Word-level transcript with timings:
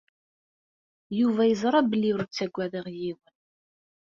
Yuba 1.19 1.41
yeẓra 1.49 1.79
belli 1.89 2.09
ur 2.15 2.23
ttaggadeɣ 2.25 2.85
yiwen. 2.99 3.35